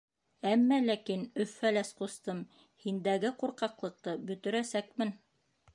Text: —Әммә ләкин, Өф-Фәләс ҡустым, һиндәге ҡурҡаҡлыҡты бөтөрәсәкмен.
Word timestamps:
—Әммә 0.51 0.77
ләкин, 0.85 1.25
Өф-Фәләс 1.45 1.91
ҡустым, 2.01 2.41
һиндәге 2.87 3.33
ҡурҡаҡлыҡты 3.43 4.19
бөтөрәсәкмен. 4.31 5.19